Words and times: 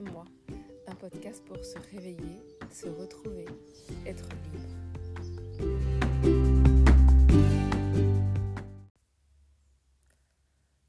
Moi, 0.00 0.24
un 0.88 0.94
podcast 0.96 1.44
pour 1.44 1.64
se 1.64 1.78
réveiller, 1.78 2.42
se 2.68 2.88
retrouver, 2.88 3.46
être 4.04 4.24
libre. 4.52 4.68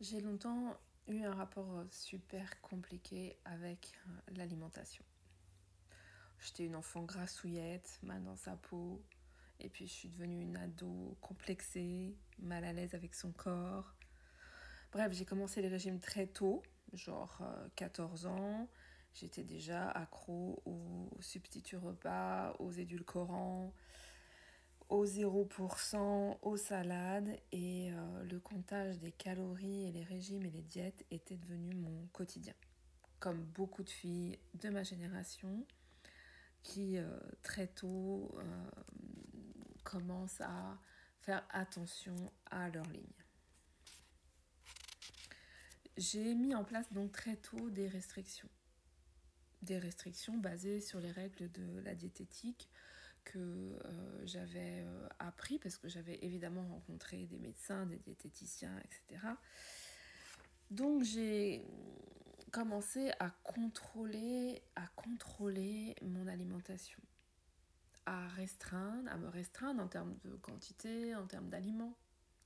J'ai 0.01 0.19
longtemps 0.21 0.75
eu 1.07 1.21
un 1.21 1.35
rapport 1.35 1.85
super 1.91 2.59
compliqué 2.61 3.37
avec 3.45 3.93
l'alimentation. 4.35 5.05
J'étais 6.39 6.65
une 6.65 6.75
enfant 6.75 7.03
grassouillette, 7.03 7.99
mal 8.01 8.23
dans 8.23 8.37
sa 8.37 8.55
peau, 8.55 9.03
et 9.59 9.69
puis 9.69 9.85
je 9.85 9.93
suis 9.93 10.09
devenue 10.09 10.41
une 10.41 10.57
ado 10.57 11.15
complexée, 11.21 12.17
mal 12.39 12.63
à 12.63 12.73
l'aise 12.73 12.95
avec 12.95 13.13
son 13.13 13.31
corps. 13.31 13.93
Bref, 14.91 15.11
j'ai 15.11 15.25
commencé 15.25 15.61
les 15.61 15.67
régimes 15.67 15.99
très 15.99 16.25
tôt, 16.25 16.63
genre 16.93 17.39
14 17.75 18.25
euh, 18.25 18.29
ans. 18.29 18.67
J'étais 19.15 19.43
déjà 19.43 19.89
accro 19.91 20.61
aux 20.65 21.09
substituts 21.19 21.77
repas, 21.77 22.55
aux 22.59 22.71
édulcorants, 22.71 23.73
au 24.89 25.05
0%, 25.05 26.37
aux 26.41 26.57
salades 26.57 27.35
et 27.51 27.91
euh, 27.91 28.23
le 28.23 28.39
comptage 28.39 28.99
des 28.99 29.11
calories 29.11 29.87
et 29.87 29.91
les 29.91 30.03
régimes 30.03 30.45
et 30.45 30.51
les 30.51 30.61
diètes 30.61 31.05
était 31.09 31.37
devenu 31.37 31.73
mon 31.73 32.07
quotidien. 32.13 32.53
Comme 33.19 33.41
beaucoup 33.41 33.83
de 33.83 33.89
filles 33.89 34.37
de 34.53 34.69
ma 34.69 34.83
génération 34.83 35.65
qui 36.61 36.97
euh, 36.97 37.17
très 37.41 37.67
tôt 37.67 38.35
commencent 39.83 40.41
à 40.41 40.77
faire 41.21 41.43
attention 41.51 42.15
à 42.51 42.69
leur 42.69 42.85
ligne 42.89 43.25
j'ai 45.97 46.35
mis 46.35 46.53
en 46.55 46.63
place 46.63 46.91
donc 46.91 47.11
très 47.11 47.35
tôt 47.35 47.69
des 47.69 47.87
restrictions. 47.87 48.49
Des 49.61 49.79
restrictions 49.79 50.37
basées 50.37 50.81
sur 50.81 50.99
les 50.99 51.11
règles 51.11 51.51
de 51.51 51.79
la 51.79 51.95
diététique 51.95 52.69
que 53.25 53.39
euh, 53.39 54.25
j'avais 54.25 54.83
euh, 54.85 55.07
appris 55.19 55.59
parce 55.59 55.77
que 55.77 55.89
j'avais 55.89 56.19
évidemment 56.21 56.65
rencontré 56.67 57.25
des 57.25 57.39
médecins, 57.39 57.85
des 57.87 57.97
diététiciens, 57.97 58.77
etc. 58.79 59.27
Donc 60.71 61.03
j'ai 61.03 61.65
commencé 62.51 63.11
à 63.19 63.31
contrôler, 63.43 64.61
mon 66.01 66.27
alimentation, 66.27 67.01
à 68.05 68.27
restreindre, 68.29 69.11
à 69.11 69.17
me 69.17 69.27
restreindre 69.27 69.81
en 69.81 69.87
termes 69.87 70.15
de 70.23 70.35
quantité, 70.35 71.15
en 71.15 71.25
termes 71.25 71.49
d'aliments. 71.49 71.97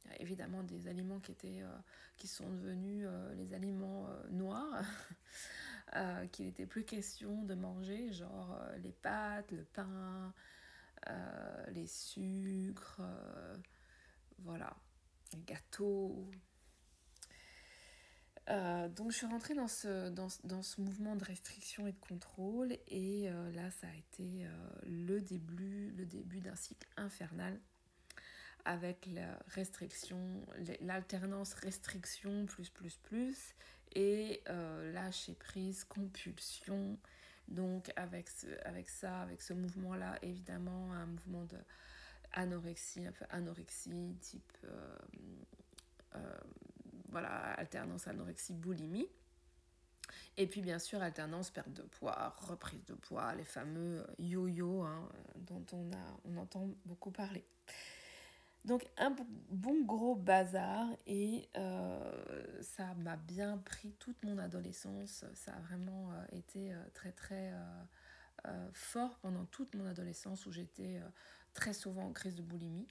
Il 0.05 0.11
y 0.11 0.13
a 0.16 0.21
évidemment 0.21 0.63
des 0.63 0.88
aliments 0.88 1.19
qui, 1.19 1.33
étaient, 1.33 1.61
euh, 1.61 1.77
qui 2.17 2.27
sont 2.27 2.49
devenus 2.49 3.05
les 3.35 3.53
aliments 3.53 4.07
euh, 5.95 6.27
qu'il 6.27 6.45
n'était 6.45 6.65
plus 6.65 6.85
question 6.85 7.43
de 7.43 7.55
manger, 7.55 8.11
genre 8.11 8.59
les 8.77 8.91
pâtes, 8.91 9.51
le 9.51 9.63
pain, 9.63 10.33
les 11.69 11.87
sucres, 11.87 13.01
voilà, 14.39 14.75
les 15.33 15.41
gâteaux. 15.41 16.29
donc 18.47 19.11
je 19.11 19.17
suis 19.17 19.25
rentrée 19.25 19.53
dans 19.53 19.67
ce, 19.67 20.09
dans, 20.09 20.61
mouvement 20.77 21.15
de 21.15 21.23
restriction 21.23 21.87
et 21.87 21.93
de 21.93 21.99
contrôle 21.99 22.77
et 22.87 23.29
là 23.53 23.71
ça 23.71 23.87
a 23.87 23.95
été 23.95 24.45
le 24.83 25.21
début, 25.21 25.91
le 25.97 26.05
début 26.05 26.41
d'un 26.41 26.55
cycle 26.55 26.87
infernal 26.97 27.59
avec 28.65 29.07
la 29.07 29.39
restriction, 29.47 30.45
l'alternance 30.81 31.53
restriction 31.53 32.45
plus 32.45 32.69
plus 32.69 32.97
plus 32.97 33.55
et 33.95 34.41
euh, 34.49 34.91
lâcher 34.93 35.33
prise, 35.33 35.83
compulsion. 35.83 36.97
Donc 37.47 37.91
avec, 37.95 38.29
ce, 38.29 38.47
avec 38.66 38.89
ça, 38.89 39.22
avec 39.22 39.41
ce 39.41 39.53
mouvement-là, 39.53 40.19
évidemment, 40.22 40.94
un 40.94 41.07
mouvement 41.07 41.45
de 41.45 41.57
anorexie, 42.33 43.05
un 43.05 43.11
peu 43.11 43.25
anorexie, 43.29 44.16
type 44.22 44.57
euh, 44.66 44.97
euh, 46.16 46.38
voilà, 47.09 47.53
alternance 47.53 48.07
anorexie, 48.07 48.53
boulimie. 48.53 49.07
Et 50.38 50.47
puis 50.47 50.61
bien 50.61 50.79
sûr, 50.79 51.01
alternance 51.01 51.49
perte 51.49 51.73
de 51.73 51.81
poids, 51.81 52.35
reprise 52.38 52.85
de 52.85 52.94
poids, 52.94 53.33
les 53.35 53.44
fameux 53.44 54.05
yo-yo 54.17 54.83
hein, 54.83 55.09
dont 55.35 55.66
on, 55.73 55.91
a, 55.91 56.17
on 56.25 56.38
entend 56.38 56.69
beaucoup 56.85 57.11
parler. 57.11 57.44
Donc 58.69 58.85
un 59.00 59.16
bon 59.50 59.84
gros 59.84 60.13
bazar 60.13 60.85
et 61.07 61.50
euh, 61.57 62.62
ça 62.62 62.94
m'a 63.00 63.16
bien 63.16 63.57
pris 63.57 63.96
toute 63.97 64.24
mon 64.24 64.38
adolescence. 64.38 65.25
Ça 65.34 65.53
a 65.53 65.59
vraiment 65.62 66.12
euh, 66.12 66.38
été 66.38 66.72
euh, 66.72 66.78
très 66.94 67.12
très 67.12 67.52
fort 68.72 69.18
pendant 69.19 69.44
toute 69.46 69.74
mon 69.74 69.85
adolescence 69.85 70.46
où 70.46 70.52
j'étais 70.52 71.02
très 71.53 71.74
souvent 71.74 72.03
en 72.03 72.13
crise 72.13 72.35
de 72.35 72.41
boulimie 72.41 72.88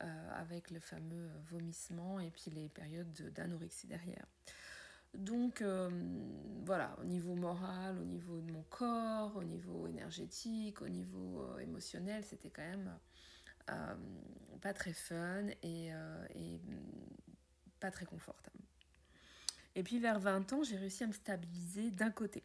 avec 0.00 0.70
le 0.70 0.80
fameux 0.80 1.28
vomissement 1.50 2.18
et 2.20 2.30
puis 2.30 2.50
les 2.50 2.70
périodes 2.70 3.12
d'anorexie 3.34 3.86
derrière. 3.86 4.24
Donc 5.12 5.62
voilà, 6.64 6.96
au 7.02 7.04
niveau 7.04 7.34
moral, 7.34 7.98
au 7.98 8.04
niveau 8.04 8.40
de 8.40 8.50
mon 8.50 8.62
corps, 8.70 9.36
au 9.36 9.44
niveau 9.44 9.86
énergétique, 9.86 10.80
au 10.80 10.88
niveau 10.88 11.58
émotionnel, 11.58 12.24
c'était 12.24 12.48
quand 12.50 12.62
même 12.62 12.90
pas 14.58 14.74
très 14.74 14.92
fun 14.92 15.46
et, 15.62 15.92
euh, 15.92 16.26
et, 16.34 16.60
pas 17.80 17.90
très 17.90 18.04
confortable. 18.04 18.58
Et 19.74 19.82
puis 19.82 19.98
vers 20.00 20.18
20 20.18 20.52
ans, 20.52 20.62
j'ai 20.62 20.76
réussi 20.76 21.04
à 21.04 21.06
me 21.06 21.12
stabiliser 21.12 21.90
d'un 21.90 22.10
côté, 22.10 22.42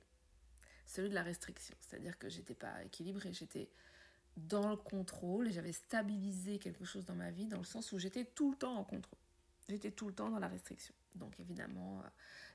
celui 0.86 1.10
de 1.10 1.16
la 1.16 1.24
restriction. 1.24 1.76
C'est-à-dire 1.80 2.18
que 2.20 2.30
j'étais 2.30 2.54
pas 2.54 2.84
équilibrée, 2.84 3.34
j'étais 3.34 3.70
dans 4.38 4.70
le 4.70 4.76
contrôle 4.76 5.48
et 5.48 5.52
j'avais 5.52 5.72
stabilisé 5.72 6.60
quelque 6.60 6.86
chose 6.86 7.06
dans 7.06 7.16
ma 7.16 7.32
vie 7.32 7.48
dans 7.48 7.58
le 7.58 7.64
sens 7.64 7.92
où 7.92 8.00
j'étais 8.00 8.26
tout 8.26 8.52
le 8.52 8.58
temps 8.58 8.76
en 8.76 8.84
contrôle. 8.84 9.20
J'étais 9.70 9.92
tout 9.92 10.08
le 10.08 10.14
temps 10.14 10.30
dans 10.30 10.40
la 10.40 10.48
restriction. 10.48 10.94
Donc 11.16 11.40
évidemment, 11.40 12.02
euh, 12.02 12.10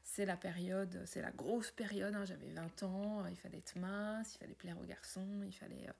c'est 0.04 0.26
la 0.26 0.36
période, 0.36 1.02
c'est 1.06 1.22
la 1.22 1.30
grosse 1.30 1.70
période. 1.70 2.14
Hein. 2.14 2.24
J'avais 2.24 2.50
20 2.50 2.82
ans, 2.82 3.26
il 3.26 3.36
fallait 3.36 3.58
être 3.58 3.76
mince, 3.76 4.34
il 4.34 4.38
fallait 4.38 4.54
plaire 4.54 4.78
aux 4.78 4.84
garçons, 4.84 5.42
il 5.44 5.54
fallait 5.54 5.88
euh, 5.88 5.92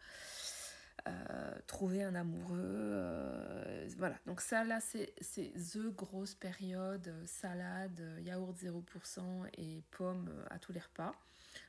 trouver 1.69 2.03
un 2.03 2.14
amoureux. 2.14 2.59
Euh, 2.59 3.88
voilà, 3.98 4.16
donc 4.26 4.41
ça 4.41 4.64
là, 4.64 4.81
c'est 4.81 5.14
the 5.54 5.94
grosse 5.94 6.34
période, 6.34 7.06
euh, 7.09 7.26
salade, 7.26 8.03
yaourt 8.25 8.56
0% 8.56 9.22
et 9.56 9.82
pommes 9.92 10.32
à 10.50 10.59
tous 10.59 10.72
les 10.72 10.81
repas, 10.81 11.12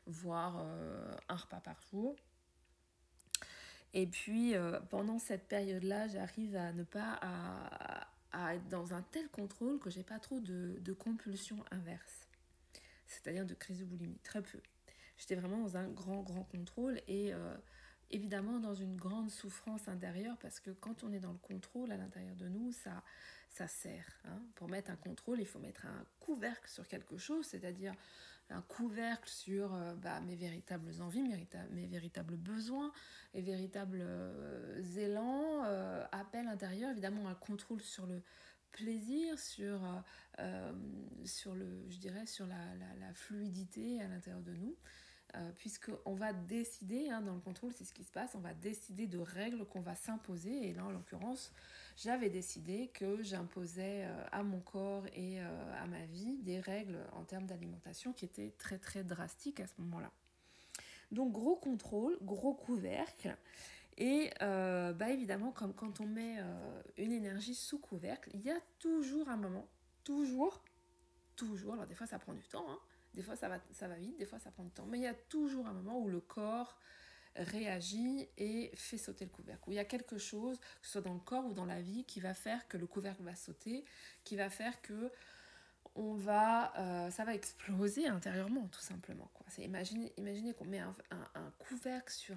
voire 0.08 0.66
un 1.30 1.36
repas 1.36 1.60
par 1.60 1.80
jour. 1.92 2.16
Et 3.94 4.06
puis 4.08 4.54
pendant 4.90 5.20
cette 5.20 5.48
période-là, 5.48 6.08
j'arrive 6.08 6.56
à 6.56 6.72
ne 6.74 6.84
pas 6.84 7.20
à, 7.22 8.08
à, 8.32 8.56
être 8.56 8.68
dans 8.70 8.94
un 8.94 9.02
tel 9.02 9.28
contrôle 9.30 9.80
que 9.80 9.90
j'ai 9.90 10.04
pas 10.04 10.20
trop 10.20 10.40
de, 10.40 10.78
de 10.80 10.94
compulsion 10.94 11.58
inverse, 11.72 12.28
c'est-à-dire 13.08 13.46
de 13.46 13.56
crise 13.56 13.80
de 13.80 13.86
boulimie, 13.86 14.20
très 14.24 14.44
peu. 14.44 14.60
J'étais 15.18 15.36
vraiment 15.36 15.58
dans 15.58 15.76
un 15.76 15.88
grand 15.88 16.22
grand 16.22 16.44
contrôle 16.44 17.02
et 17.08 17.34
évidemment 18.12 18.60
dans 18.60 18.74
une 18.74 18.96
grande 18.96 19.30
souffrance 19.30 19.88
intérieure 19.88 20.38
parce 20.42 20.60
que 20.60 20.72
quand 20.72 21.04
on 21.04 21.12
est 21.12 21.20
dans 21.20 21.32
le 21.32 21.38
contrôle 21.38 21.92
à 21.92 21.98
l'intérieur 21.98 22.36
de 22.36 22.48
nous, 22.48 22.72
ça, 22.72 23.04
ça 23.50 23.68
sert. 23.68 24.22
Hein. 24.26 24.42
Pour 24.56 24.70
mettre 24.70 24.92
un 24.92 24.96
contrôle, 24.96 25.40
il 25.40 25.46
faut 25.46 25.60
mettre 25.60 25.86
un 25.86 26.06
couvercle 26.20 26.70
sur 26.70 26.88
quelque 26.88 27.18
chose, 27.18 27.46
c'est-à-dire 27.46 27.94
un 28.50 28.62
couvercle 28.64 29.30
sur 29.30 29.74
euh, 29.74 29.94
bah, 29.96 30.20
mes 30.22 30.36
véritables 30.36 31.02
envies, 31.02 31.22
mes, 31.22 31.88
véritables 31.88 32.36
besoins, 32.36 32.92
mes 33.34 33.42
véritables 33.42 34.02
euh, 34.02 34.82
élans, 34.98 35.64
euh, 35.66 36.04
appels 36.12 36.48
intérieurs, 36.48 36.92
évidemment 36.92 37.28
un 37.28 37.36
contrôle 37.36 37.82
sur 37.82 38.08
le 38.08 38.22
plaisir, 38.72 39.40
sur, 39.40 39.82
sur 41.26 41.56
le, 41.56 41.90
je 41.90 41.98
dirais, 41.98 42.28
sur 42.28 42.46
la, 42.46 42.56
la 43.00 43.14
fluidité 43.16 44.00
à 44.00 44.08
l'intérieur 44.08 44.44
de 44.44 44.54
nous. 44.54 44.76
Euh, 45.36 45.52
puisqu'on 45.60 46.16
va 46.16 46.34
décider, 46.34 47.10
hein, 47.10 47.22
dans 47.22 47.36
le 47.36 47.40
contrôle, 47.40 47.72
c'est 47.74 47.84
ce 47.84 47.94
qui 47.94 48.04
se 48.04 48.12
passe, 48.12 48.34
on 48.34 48.40
va 48.40 48.54
décider 48.56 49.06
de 49.06 49.20
règles 49.20 49.64
qu'on 49.66 49.82
va 49.82 49.94
s'imposer. 49.94 50.68
Et 50.68 50.74
là, 50.74 50.86
en 50.86 50.92
l'occurrence, 50.92 51.54
j'avais 51.98 52.30
décidé 52.30 52.90
que 52.96 53.22
j'imposais 53.22 54.06
euh, 54.06 54.24
à 54.32 54.42
mon 54.42 54.60
corps 54.60 55.06
et 55.14 55.40
euh, 55.40 55.84
à 55.84 55.86
ma 55.86 56.04
vie 56.08 56.38
des 56.38 56.60
règles 56.60 56.98
en 57.14 57.24
termes 57.26 57.46
d'alimentation 57.46 58.12
qui 58.12 58.26
étaient 58.26 58.54
très 58.58 58.80
très 58.80 59.04
drastiques 59.04 59.60
à 59.60 59.68
ce 59.68 59.74
moment-là. 59.80 60.12
Donc 61.12 61.32
gros 61.32 61.56
contrôle, 61.56 62.18
gros 62.24 62.54
couvercle. 62.54 63.36
Et 63.98 64.32
bah 64.40 65.10
évidemment, 65.10 65.52
comme 65.52 65.74
quand 65.74 66.00
on 66.00 66.06
met 66.06 66.38
une 66.98 67.12
énergie 67.12 67.56
sous 67.56 67.80
couvercle, 67.80 68.30
il 68.34 68.42
y 68.42 68.50
a 68.52 68.60
toujours 68.78 69.28
un 69.28 69.36
moment, 69.36 69.68
toujours, 70.06 70.64
toujours, 71.36 71.74
alors 71.74 71.88
des 71.88 71.96
fois 71.96 72.08
ça 72.08 72.18
prend 72.18 72.34
du 72.34 72.48
temps, 72.48 72.66
hein, 72.70 72.80
des 73.14 73.22
fois, 73.22 73.36
ça 73.36 73.50
va, 73.50 73.60
ça 73.72 73.88
va 73.88 73.96
vite, 73.96 74.18
des 74.18 74.26
fois, 74.26 74.40
ça 74.40 74.52
prend 74.52 74.64
du 74.64 74.72
temps. 74.72 74.86
Mais 74.86 75.00
il 75.00 75.04
y 75.04 75.08
a 75.08 75.14
toujours 75.14 75.68
un 75.68 75.74
moment 75.74 76.00
où 76.00 76.10
le 76.10 76.20
corps 76.20 76.78
réagit 77.36 78.28
et 78.38 78.72
fait 78.76 78.98
sauter 78.98 79.26
le 79.26 79.32
couvercle. 79.32 79.62
Où 79.68 79.72
il 79.72 79.76
y 79.76 79.80
a 79.80 79.86
quelque 79.86 80.18
chose, 80.18 80.60
que 80.60 80.86
ce 80.86 80.94
soit 80.94 81.02
dans 81.02 81.14
le 81.14 81.20
corps 81.20 81.46
ou 81.46 81.54
dans 81.54 81.66
la 81.66 81.82
vie, 81.82 82.04
qui 82.06 82.20
va 82.20 82.34
faire 82.34 82.68
que 82.68 82.78
le 82.78 82.88
couvercle 82.88 83.24
va 83.24 83.36
sauter, 83.36 83.86
qui 84.24 84.36
va 84.36 84.50
faire 84.50 84.82
que 84.82 85.12
va, 85.96 87.10
ça 87.12 87.26
va 87.26 87.34
exploser 87.34 88.08
intérieurement, 88.08 88.68
tout 88.68 88.82
simplement. 88.82 89.30
Imaginez, 89.58 90.54
qu'on 90.54 90.66
met 90.66 90.80
un, 90.80 90.94
couvercle 91.58 92.14
sur 92.14 92.36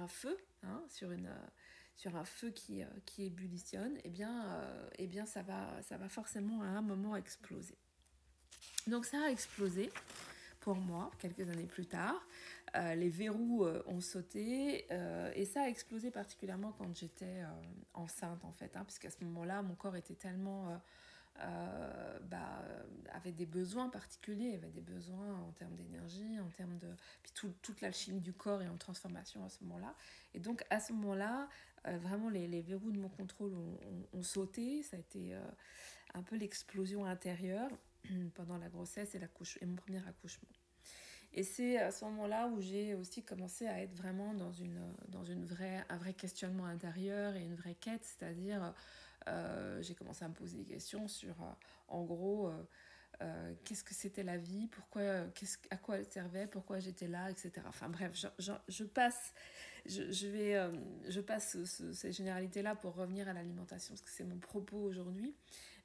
un, 0.00 0.08
feu, 0.08 0.36
hein, 0.62 0.82
sur, 0.88 2.16
un 2.16 2.24
feu 2.24 2.50
qui, 2.50 2.82
qui 3.06 3.26
ébullitionne, 3.26 3.98
eh 4.04 4.10
bien, 4.10 4.60
eh 4.98 5.06
bien 5.06 5.26
ça 5.26 5.42
va 5.42 6.08
forcément 6.08 6.62
à 6.62 6.66
un 6.66 6.82
moment 6.82 7.16
exploser. 7.16 7.78
Donc 8.88 9.04
ça 9.04 9.18
a 9.26 9.30
explosé 9.30 9.90
pour 10.60 10.76
moi 10.76 11.10
quelques 11.18 11.48
années 11.48 11.66
plus 11.66 11.86
tard. 11.86 12.26
Euh, 12.74 12.94
les 12.94 13.10
verrous 13.10 13.64
euh, 13.64 13.82
ont 13.86 14.00
sauté 14.00 14.86
euh, 14.90 15.30
et 15.34 15.44
ça 15.44 15.62
a 15.62 15.68
explosé 15.68 16.10
particulièrement 16.10 16.72
quand 16.72 16.94
j'étais 16.96 17.42
enceinte 17.92 18.44
en 18.44 18.52
fait, 18.52 18.76
hein, 18.76 18.84
puisqu'à 18.84 19.10
ce 19.10 19.22
moment-là 19.24 19.62
mon 19.62 19.74
corps 19.74 19.96
était 19.96 20.14
tellement... 20.14 20.80
bah, 22.30 22.64
avait 23.12 23.32
des 23.32 23.46
besoins 23.46 23.90
particuliers, 23.90 24.54
avait 24.54 24.70
des 24.70 24.80
besoins 24.80 25.34
en 25.48 25.52
termes 25.52 25.76
d'énergie, 25.76 26.40
en 26.40 26.50
termes 26.50 26.78
de... 26.78 26.88
Puis 27.22 27.32
tout, 27.32 27.52
toute 27.62 27.80
l'alchimie 27.80 28.20
du 28.20 28.32
corps 28.32 28.60
est 28.62 28.68
en 28.68 28.76
transformation 28.76 29.44
à 29.44 29.48
ce 29.48 29.62
moment-là. 29.64 29.94
Et 30.34 30.40
donc 30.40 30.64
à 30.70 30.80
ce 30.80 30.92
moment-là, 30.94 31.48
vraiment 31.84 32.28
les, 32.28 32.48
les, 32.48 32.62
verrous 32.62 32.90
de 32.90 32.98
mon 32.98 33.08
contrôle 33.08 33.54
ont, 33.54 33.78
ont, 34.18 34.22
sauté, 34.22 34.82
ça 34.82 34.96
a 34.96 35.00
été 35.00 35.36
un 36.14 36.22
peu 36.22 36.36
l'explosion 36.36 37.04
intérieure 37.04 37.70
pendant 38.34 38.58
la 38.58 38.68
grossesse 38.68 39.14
et, 39.14 39.20
et 39.60 39.66
mon 39.66 39.76
premier 39.76 40.06
accouchement. 40.06 40.48
Et 41.32 41.42
c'est 41.42 41.78
à 41.78 41.90
ce 41.90 42.04
moment-là 42.06 42.48
où 42.48 42.60
j'ai 42.60 42.94
aussi 42.94 43.22
commencé 43.22 43.66
à 43.66 43.82
être 43.82 43.94
vraiment 43.94 44.32
dans, 44.34 44.52
une, 44.52 44.80
dans 45.08 45.24
une 45.24 45.44
vraie, 45.44 45.84
un 45.88 45.98
vrai 45.98 46.14
questionnement 46.14 46.64
intérieur 46.64 47.36
et 47.36 47.44
une 47.44 47.54
vraie 47.54 47.74
quête, 47.74 48.02
c'est-à-dire 48.02 48.72
euh, 49.26 49.82
j'ai 49.82 49.94
commencé 49.94 50.24
à 50.24 50.28
me 50.28 50.34
poser 50.34 50.56
des 50.56 50.64
questions 50.64 51.06
sur, 51.06 51.40
euh, 51.42 51.52
en 51.88 52.02
gros, 52.04 52.50
euh, 53.20 53.54
qu'est-ce 53.64 53.84
que 53.84 53.94
c'était 53.94 54.22
la 54.22 54.38
vie, 54.38 54.68
pourquoi, 54.68 55.24
qu'est-ce, 55.34 55.58
à 55.70 55.76
quoi 55.76 55.98
elle 55.98 56.06
servait, 56.06 56.46
pourquoi 56.46 56.78
j'étais 56.78 57.08
là, 57.08 57.30
etc. 57.30 57.52
Enfin 57.66 57.90
bref, 57.90 58.12
je, 58.14 58.52
je, 58.68 58.84
passe, 58.84 59.34
je, 59.84 60.10
je, 60.10 60.26
vais, 60.28 60.70
je 61.08 61.20
passe 61.20 61.62
ces 61.64 62.12
généralités-là 62.12 62.74
pour 62.74 62.94
revenir 62.94 63.28
à 63.28 63.34
l'alimentation, 63.34 63.92
parce 63.92 64.02
que 64.02 64.10
c'est 64.10 64.24
mon 64.24 64.38
propos 64.38 64.78
aujourd'hui. 64.78 65.34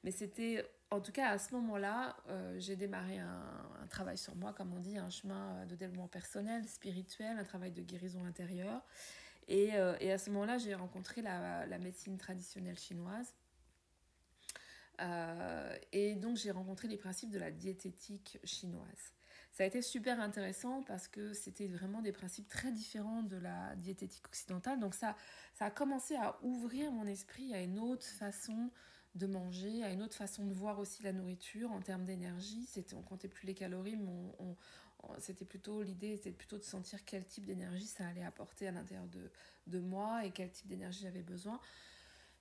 Mais 0.04 0.12
c'était 0.12 0.64
en 0.94 1.00
tout 1.00 1.12
cas, 1.12 1.30
à 1.30 1.38
ce 1.38 1.52
moment-là, 1.54 2.16
euh, 2.28 2.54
j'ai 2.58 2.76
démarré 2.76 3.18
un, 3.18 3.86
travail 3.90 4.16
sur 4.16 4.34
moi, 4.34 4.52
comme 4.52 4.72
on 4.72 4.80
dit, 4.80 4.96
un 4.96 5.10
chemin 5.10 5.66
de 5.66 5.76
développement 5.76 6.08
personnel, 6.08 6.66
spirituel, 6.66 7.38
un 7.38 7.44
travail 7.44 7.70
de 7.70 7.82
guérison 7.82 8.24
intérieure. 8.24 8.82
Et, 9.46 9.74
euh, 9.74 9.94
et 10.00 10.10
à 10.10 10.18
ce 10.18 10.30
moment-là, 10.30 10.58
j'ai 10.58 10.74
rencontré 10.74 11.20
la, 11.20 11.66
médecine 11.78 12.16
traditionnelle 12.16 12.78
chinoise. 12.78 13.34
Euh, 15.00 15.76
et 15.92 16.14
donc, 16.14 16.38
j'ai 16.38 16.50
rencontré 16.50 16.88
les 16.88 16.96
principes 16.96 17.30
de 17.30 17.38
la 17.38 17.50
diététique 17.50 18.38
chinoise. 18.42 19.12
Ça 19.52 19.64
a 19.64 19.66
été 19.66 19.82
super 19.82 20.18
intéressant 20.20 20.82
parce 20.82 21.06
que 21.06 21.34
c'était 21.34 21.68
vraiment 21.68 22.02
des 22.02 22.12
principes 22.12 22.48
très 22.48 22.72
différents 22.72 23.22
de 23.22 23.36
la 23.36 23.76
diététique 23.76 24.26
occidentale. 24.26 24.80
Donc, 24.80 24.94
ça, 24.94 25.14
ça 25.52 25.66
a 25.66 25.70
commencé 25.70 26.16
à 26.16 26.38
ouvrir 26.42 26.90
mon 26.90 27.06
esprit 27.06 27.54
à 27.54 27.60
une 27.60 27.78
autre 27.78 28.06
façon 28.06 28.70
de 29.14 29.26
manger, 29.26 29.82
à 29.84 29.90
une 29.90 30.02
autre 30.02 30.16
façon 30.16 30.44
de 30.46 30.52
voir 30.52 30.78
aussi 30.78 31.02
la 31.02 31.12
nourriture 31.12 31.70
en 31.70 31.80
termes 31.80 32.04
d'énergie. 32.04 32.66
C'était, 32.66 32.94
on 32.94 33.02
comptait 33.02 33.28
plus 33.28 33.46
les 33.46 33.54
calories, 33.54 33.96
mais 33.96 34.32
c'était 35.18 35.44
plutôt 35.44 35.82
l'idée, 35.82 36.16
c'était 36.16 36.32
plutôt 36.32 36.58
de 36.58 36.64
sentir 36.64 37.04
quel 37.04 37.24
type 37.24 37.44
d'énergie 37.46 37.86
ça 37.86 38.06
allait 38.06 38.24
apporter 38.24 38.68
à 38.68 38.72
l'intérieur 38.72 39.06
de, 39.08 39.30
de 39.66 39.78
moi 39.78 40.24
et 40.24 40.30
quel 40.30 40.50
type 40.50 40.66
d'énergie 40.66 41.02
j'avais 41.02 41.22
besoin. 41.22 41.60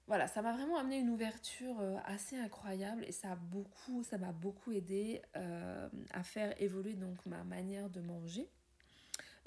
Voilà, 0.07 0.27
ça 0.27 0.41
m'a 0.41 0.51
vraiment 0.51 0.77
amené 0.77 0.99
une 0.99 1.09
ouverture 1.09 1.79
euh, 1.79 1.97
assez 2.03 2.37
incroyable 2.37 3.05
et 3.05 3.13
ça 3.13 3.31
a 3.31 3.35
beaucoup, 3.35 4.03
ça 4.03 4.17
m'a 4.17 4.33
beaucoup 4.33 4.73
aidé 4.73 5.21
euh, 5.37 5.87
à 6.11 6.23
faire 6.23 6.61
évoluer 6.61 6.93
donc 6.95 7.25
ma 7.25 7.43
manière 7.45 7.89
de 7.89 8.01
manger. 8.01 8.49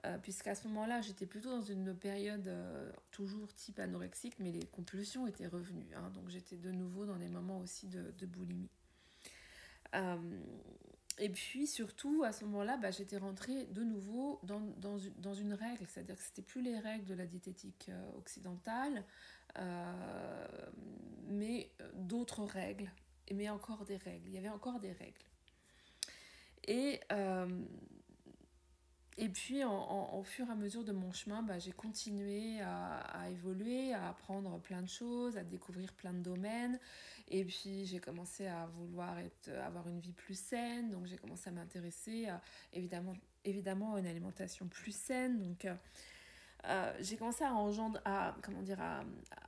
Euh, 0.06 0.19
puisqu'à 0.19 0.55
ce 0.55 0.69
moment-là, 0.69 1.00
j'étais 1.00 1.26
plutôt 1.26 1.50
dans 1.50 1.62
une 1.62 1.94
période 1.97 2.47
euh, 2.47 2.93
toujours 3.11 3.53
type 3.55 3.81
anorexique, 3.81 4.35
mais 4.38 4.53
les 4.53 4.67
compulsions 4.67 5.26
étaient 5.26 5.49
revenues. 5.49 5.88
Hein. 5.97 6.11
donc 6.14 6.29
j'étais 6.29 6.56
de 6.56 6.70
nouveau 6.70 7.06
dans 7.06 7.17
des 7.17 7.29
moments 7.29 7.58
aussi 7.58 7.88
de, 7.88 8.12
de 8.17 8.26
boulimie. 8.26 8.69
Euh, 9.94 10.17
et 11.19 11.29
puis 11.31 11.67
surtout, 11.67 12.23
à 12.25 12.32
ce 12.32 12.44
moment-là, 12.44 12.76
bah, 12.76 12.91
j'étais 12.91 13.17
rentrée 13.17 13.67
de 13.67 13.82
nouveau 13.82 14.38
dans, 14.44 14.61
dans, 14.76 14.99
dans 15.17 15.35
une 15.35 15.55
règle, 15.55 15.87
c'est-à-dire 15.88 16.17
que 16.17 16.23
c'était 16.23 16.43
plus 16.43 16.62
les 16.62 16.79
règles 16.79 17.06
de 17.06 17.14
la 17.14 17.26
diététique 17.26 17.91
occidentale, 18.17 19.02
mais 21.26 21.70
d'autres 21.94 22.44
règles, 22.44 22.93
mais 23.32 23.49
encore 23.49 23.87
des 23.87 23.97
règles. 23.97 24.29
Il 24.29 24.35
y 24.35 24.38
avait 24.38 24.50
encore 24.50 24.79
des 24.79 24.93
règles. 24.93 25.25
Et 26.69 27.00
et 29.19 29.31
puis, 29.31 29.65
en, 29.65 30.15
au 30.15 30.23
fur 30.23 30.47
et 30.47 30.51
à 30.51 30.55
mesure 30.55 30.85
de 30.85 30.93
mon 30.93 31.11
chemin, 31.11 31.43
bah, 31.43 31.59
j'ai 31.59 31.73
continué 31.73 32.61
à, 32.61 32.99
à, 32.99 33.31
évoluer, 33.31 33.95
à 33.95 34.11
apprendre 34.11 34.59
plein 34.61 34.83
de 34.83 34.89
choses, 34.89 35.39
à 35.39 35.45
découvrir 35.45 35.95
plein 35.95 36.13
de 36.13 36.21
domaines. 36.21 36.79
Et 37.29 37.45
puis, 37.45 37.87
j'ai 37.87 37.99
commencé 37.99 38.47
à 38.47 38.67
vouloir 38.67 39.19
être, 39.19 39.51
avoir 39.65 39.89
une 39.89 40.01
vie 40.01 40.13
plus 40.13 40.39
saine. 40.39 40.91
Donc, 40.91 41.07
j'ai 41.07 41.17
commencé 41.17 41.49
à 41.49 41.53
m'intéresser 41.53 42.29
évidemment, 42.75 43.15
évidemment, 43.45 43.95
à 43.95 44.01
une 44.01 44.07
alimentation 44.07 44.69
plus 44.69 44.95
saine. 44.95 45.39
Donc, 45.39 45.65
euh, 45.65 45.75
euh, 46.67 46.93
j'ai 47.01 47.17
commencé 47.17 47.43
à 47.43 47.55
engendre, 47.55 47.99
à, 48.05 48.37
comment 48.43 48.62
dire, 48.62 48.81
à, 48.83 49.03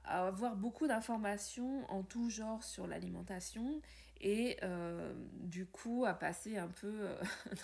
à 0.04 0.28
avoir 0.28 0.56
beaucoup 0.56 0.86
d'informations 0.86 1.84
en 1.90 2.02
tout 2.02 2.30
genre 2.30 2.62
sur 2.64 2.86
l'alimentation 2.86 3.82
et 4.20 4.56
euh, 4.62 5.12
du 5.40 5.66
coup 5.66 6.04
à 6.06 6.14
passer 6.14 6.56
un 6.56 6.68
peu 6.68 6.92
euh, 6.92 7.14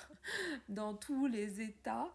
dans 0.68 0.94
tous 0.94 1.26
les 1.26 1.60
états 1.60 2.12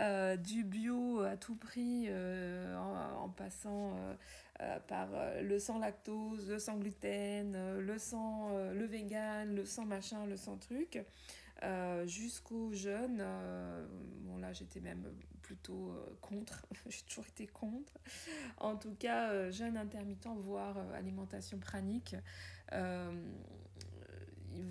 euh, 0.00 0.36
du 0.36 0.64
bio 0.64 1.20
à 1.20 1.36
tout 1.36 1.56
prix 1.56 2.08
en, 2.10 3.28
passant 3.28 3.96
par 4.86 5.08
le 5.42 5.58
sans 5.58 5.78
lactose, 5.78 6.48
le 6.48 6.58
sans 6.58 6.78
gluten, 6.78 7.78
le 7.80 7.98
sans 7.98 8.50
le 8.72 8.84
vegan, 8.84 9.54
le 9.54 9.64
sans 9.64 9.84
machin, 9.84 10.26
le 10.26 10.36
sans 10.36 10.56
truc. 10.56 11.02
jusqu'au 12.06 12.72
jeûne, 12.72 13.24
bon 14.20 14.38
là 14.38 14.52
j'étais 14.52 14.80
même 14.80 15.04
plutôt 15.42 15.94
contre, 16.20 16.66
j'ai 16.88 17.02
toujours 17.02 17.26
été 17.26 17.46
contre. 17.46 17.98
En 18.58 18.76
tout 18.76 18.94
cas, 18.94 19.50
jeûne 19.50 19.76
intermittent, 19.76 20.28
voire 20.36 20.78
alimentation 20.94 21.58
pranique 21.58 22.16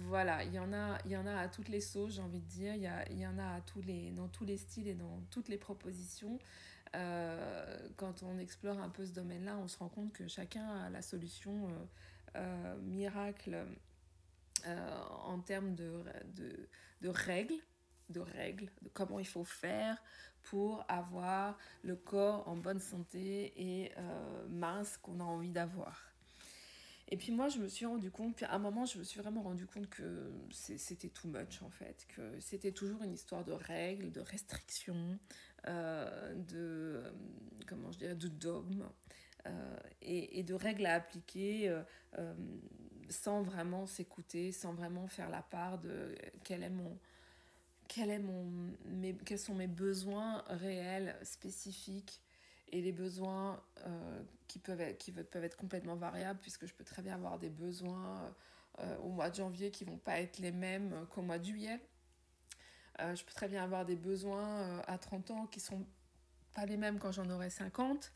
voilà, 0.08 0.44
il 0.44 0.54
y, 0.54 0.60
en 0.60 0.74
a, 0.74 0.98
il 1.06 1.12
y 1.12 1.18
en 1.18 1.26
a 1.26 1.36
à 1.36 1.48
toutes 1.48 1.70
les 1.70 1.82
sauces, 1.82 2.16
j'ai 2.16 2.22
envie 2.22 2.40
de 2.40 2.48
dire. 2.48 2.76
Il 2.76 3.20
y, 3.20 3.28
en 3.28 3.38
a 3.38 3.56
à 3.56 3.62
tous 3.62 3.82
les, 3.82 4.12
dans 4.12 4.28
tous 4.28 4.46
les 4.46 4.58
styles 4.58 4.88
et 4.88 4.94
dans 4.94 5.22
toutes 5.30 5.50
les 5.50 5.58
propositions. 5.58 6.40
Euh, 6.96 7.90
quand 7.98 8.24
on 8.24 8.38
explore 8.38 8.80
un 8.80 8.90
peu 8.90 9.06
ce 9.06 9.14
domaine-là, 9.14 9.58
on 9.58 9.68
se 9.68 9.78
rend 9.78 9.90
compte 9.90 10.14
que 10.14 10.28
chacun 10.28 10.68
a 10.82 10.90
la 10.90 11.02
solution 11.02 11.68
euh, 11.68 11.72
euh, 12.36 12.78
miracle 12.82 13.66
en 15.26 15.40
termes 15.40 15.76
de, 15.76 15.92
règles, 17.04 17.56
de 18.10 18.22
règles, 18.22 18.72
de 18.82 18.88
comment 18.94 19.20
il 19.20 19.28
faut 19.28 19.44
faire 19.44 20.02
pour 20.42 20.86
avoir 20.88 21.58
le 21.82 21.98
corps 21.98 22.48
en 22.48 22.56
bonne 22.56 22.80
santé 22.80 23.54
et 23.58 23.92
mince 24.48 24.96
qu'on 24.98 25.20
a 25.20 25.24
envie 25.26 25.52
d'avoir. 25.52 26.13
Et 27.10 27.18
puis 27.18 27.32
moi, 27.32 27.50
je 27.50 27.60
me 27.60 27.68
suis 27.68 27.86
rendu 27.86 28.10
compte, 28.12 28.36
puis 28.36 28.46
à 28.46 28.54
un 28.54 28.60
moment, 28.60 28.86
je 28.86 28.98
me 28.98 29.04
suis 29.04 29.20
vraiment 29.20 29.44
rendu 29.44 29.68
compte 29.68 29.90
que 29.90 30.32
c'était 30.52 31.10
too 31.10 31.28
much 31.28 31.62
en 31.62 31.70
fait, 31.70 32.08
que 32.16 32.40
c'était 32.40 32.72
toujours 32.72 33.04
une 33.04 33.14
histoire 33.14 33.44
de 33.44 33.52
règles, 33.52 34.12
de 34.12 34.22
restrictions, 34.22 35.20
euh, 35.68 36.34
de, 36.34 37.04
comment 37.68 37.92
je 37.92 38.00
dirais, 38.00 38.16
de 38.16 38.28
dogmes. 38.28 38.88
Euh, 39.46 39.78
et, 40.02 40.42
de 40.44 40.54
règles 40.54 40.86
à 40.86 40.94
appliquer 40.94 41.68
euh, 42.18 42.34
sans 43.10 43.42
vraiment 43.42 43.86
s'écouter, 43.86 44.54
sans 44.54 44.74
vraiment 44.74 45.08
faire 45.08 45.30
la 45.30 45.42
part 45.42 45.80
de 45.80 46.16
quel 46.46 46.64
est 46.64 46.70
mon, 46.70 46.98
quel 47.90 48.10
est 48.10 48.20
mon, 48.20 48.50
mes, 48.86 49.14
quels 49.26 49.40
sont 49.40 49.56
mes 49.56 49.68
besoins 49.68 50.44
réels, 50.48 51.18
spécifiques, 51.24 52.22
et 52.74 52.82
les 52.82 52.92
besoins 52.92 53.62
euh, 53.86 54.22
qui, 54.48 54.58
peuvent 54.58 54.82
être, 54.82 54.98
qui 54.98 55.12
peuvent 55.12 55.44
être 55.44 55.56
complètement 55.56 55.96
variables, 55.96 56.40
puisque 56.42 56.66
je 56.66 56.74
peux 56.74 56.84
très 56.84 57.04
bien 57.04 57.14
avoir 57.14 57.38
des 57.38 57.52
besoins 57.52 58.34
euh, 58.80 58.98
au 58.98 59.10
mois 59.10 59.30
de 59.30 59.36
janvier 59.36 59.70
qui 59.70 59.86
vont 59.86 60.00
pas 60.00 60.20
être 60.20 60.40
les 60.40 60.52
mêmes 60.52 61.06
qu'au 61.12 61.22
mois 61.22 61.38
de 61.38 61.46
juillet. 61.46 61.80
Euh, 63.00 63.16
je 63.16 63.24
peux 63.24 63.32
très 63.32 63.48
bien 63.48 63.64
avoir 63.64 63.86
des 63.86 63.96
besoins 63.96 64.80
à 64.88 64.98
30 64.98 65.32
ans 65.32 65.46
qui 65.46 65.60
sont 65.60 65.86
pas 66.56 66.66
les 66.66 66.78
mêmes 66.78 66.98
quand 66.98 67.12
j'en 67.12 67.30
aurai 67.30 67.52
50. 67.52 68.12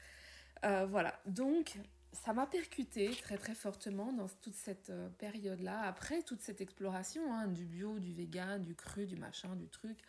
voilà, 0.64 1.20
donc 1.28 1.78
ça 2.12 2.34
m'a 2.34 2.48
percuté 2.48 3.12
très 3.12 3.38
très 3.38 3.54
fortement 3.54 4.12
dans 4.12 4.28
toute 4.42 4.56
cette 4.56 4.92
période-là, 5.20 5.82
après 5.82 6.24
toute 6.24 6.42
cette 6.42 6.62
exploration 6.62 7.32
hein, 7.32 7.48
du 7.48 7.66
bio, 7.66 8.00
du 8.00 8.12
vegan, 8.12 8.64
du 8.64 8.74
cru, 8.74 9.06
du 9.06 9.18
machin, 9.18 9.56
du 9.56 9.68
truc 9.68 10.00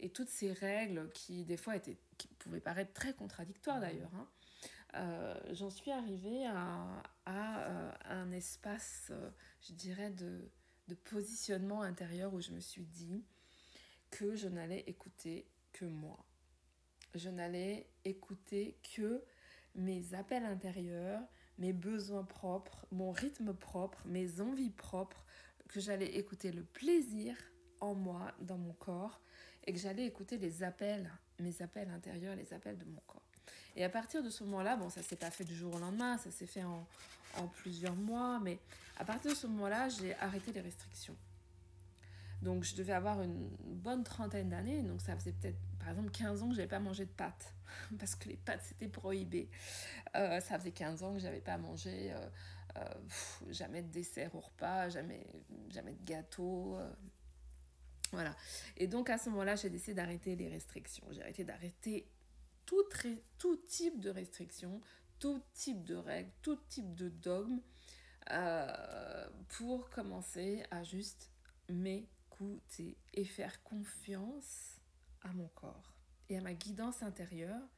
et 0.00 0.10
toutes 0.10 0.28
ces 0.28 0.52
règles 0.52 1.08
qui 1.12 1.44
des 1.44 1.56
fois 1.56 1.76
étaient, 1.76 1.96
pouvaient 2.40 2.60
paraître 2.60 2.92
très 2.92 3.14
contradictoires 3.14 3.78
mmh. 3.78 3.80
d'ailleurs, 3.80 4.14
hein, 4.14 4.28
euh, 4.96 5.34
j'en 5.52 5.70
suis 5.70 5.90
arrivée 5.90 6.46
à, 6.46 7.02
à, 7.26 7.68
euh, 7.68 7.92
un 8.06 8.32
espace, 8.32 9.08
euh, 9.10 9.30
je 9.62 9.72
dirais, 9.72 10.10
de, 10.10 10.50
de 10.88 10.94
positionnement 10.94 11.82
intérieur 11.82 12.34
où 12.34 12.40
je 12.40 12.50
me 12.50 12.60
suis 12.60 12.84
dit 12.84 13.24
que 14.10 14.34
je 14.34 14.48
n'allais 14.48 14.84
écouter 14.88 15.46
que 15.72 15.84
moi. 15.84 16.26
Je 17.14 17.28
n'allais 17.28 17.88
écouter 18.04 18.78
que 18.96 19.22
mes 19.76 20.14
appels 20.14 20.44
intérieurs, 20.44 21.22
mes 21.58 21.72
besoins 21.72 22.24
propres, 22.24 22.86
mon 22.90 23.12
rythme 23.12 23.54
propre, 23.54 24.02
mes 24.06 24.40
envies 24.40 24.70
propres, 24.70 25.24
que 25.68 25.78
j'allais 25.78 26.16
écouter 26.16 26.50
le 26.50 26.64
plaisir 26.64 27.36
en 27.80 27.94
moi, 27.94 28.34
dans 28.40 28.58
mon 28.58 28.72
corps, 28.72 29.20
et 29.64 29.72
que 29.72 29.78
j'allais 29.78 30.06
écouter 30.06 30.38
les 30.38 30.64
appels, 30.64 31.12
mes 31.40 31.62
appels 31.62 31.88
intérieurs, 31.90 32.36
les 32.36 32.52
appels 32.52 32.78
de 32.78 32.84
mon 32.84 33.00
corps. 33.06 33.22
Et 33.76 33.84
à 33.84 33.88
partir 33.88 34.22
de 34.22 34.30
ce 34.30 34.44
moment-là, 34.44 34.76
bon, 34.76 34.90
ça 34.90 35.02
s'est 35.02 35.16
pas 35.16 35.30
fait 35.30 35.44
du 35.44 35.54
jour 35.54 35.74
au 35.74 35.78
lendemain, 35.78 36.18
ça 36.18 36.30
s'est 36.30 36.46
fait 36.46 36.64
en, 36.64 36.86
plusieurs 37.54 37.94
mois, 37.94 38.40
mais 38.40 38.58
à 38.98 39.04
partir 39.04 39.30
de 39.30 39.36
ce 39.36 39.46
moment-là, 39.46 39.88
j'ai 39.88 40.14
arrêté 40.16 40.52
les 40.52 40.60
restrictions. 40.60 41.16
Donc 42.42 42.64
je 42.64 42.74
devais 42.74 42.92
avoir 42.92 43.22
une 43.22 43.48
bonne 43.62 44.02
trentaine 44.02 44.48
d'années, 44.48 44.82
donc 44.82 45.00
ça 45.00 45.14
faisait 45.14 45.32
peut-être 45.32 45.58
par 45.78 45.90
exemple 45.90 46.10
15 46.10 46.42
ans 46.42 46.48
que 46.48 46.54
je 46.54 46.56
n'avais 46.58 46.68
pas 46.68 46.80
mangé 46.80 47.04
de 47.04 47.10
pâtes, 47.10 47.54
parce 47.98 48.14
que 48.14 48.28
les 48.28 48.36
pâtes 48.36 48.62
c'était 48.64 48.88
prohibé. 48.88 49.48
Euh, 50.16 50.40
ça 50.40 50.58
faisait 50.58 50.72
15 50.72 51.02
ans 51.02 51.12
que 51.12 51.20
je 51.20 51.26
n'avais 51.26 51.40
pas 51.40 51.58
mangé 51.58 52.12
euh, 52.12 52.28
euh, 52.78 52.84
jamais 53.50 53.82
de 53.82 53.88
dessert 53.88 54.34
au 54.34 54.40
repas, 54.40 54.88
jamais, 54.88 55.26
jamais 55.68 55.92
de 55.92 56.04
gâteau. 56.04 56.78
Voilà. 58.12 58.36
Et 58.76 58.86
donc 58.86 59.10
à 59.10 59.18
ce 59.18 59.30
moment-là, 59.30 59.56
j'ai 59.56 59.70
décidé 59.70 59.94
d'arrêter 59.94 60.36
les 60.36 60.48
restrictions. 60.48 61.06
J'ai 61.10 61.22
arrêté 61.22 61.44
d'arrêter 61.44 62.06
tout, 62.66 62.84
type 63.66 64.00
de 64.00 64.10
restrictions, 64.10 64.80
tout 65.18 65.42
type 65.54 65.84
de 65.84 65.96
règles, 65.96 66.30
tout 66.42 66.58
type 66.68 66.94
de 66.94 67.08
dogmes 67.08 67.60
pour 69.48 69.90
commencer 69.90 70.62
à 70.70 70.84
juste 70.84 71.30
m'aimer 71.68 72.08
et 73.12 73.24
faire 73.24 73.62
confiance 73.62 74.80
à 75.22 75.32
mon 75.32 75.48
corps 75.48 75.94
et 76.28 76.38
à 76.38 76.40
ma 76.40 76.54
guidance 76.54 77.02
intérieure 77.02 77.68